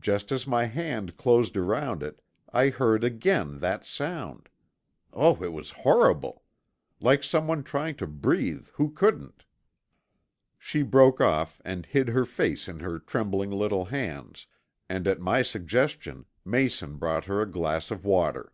[0.00, 2.20] Just as my hand closed around it
[2.52, 4.48] I heard again that sound.
[5.12, 6.42] Oh, it was horrible!
[6.98, 9.44] Like someone trying to breathe who couldn't!"
[10.58, 14.48] She broke off and hid her face in her trembling little hands,
[14.88, 18.52] and at my suggestion Mason brought her a glass of water.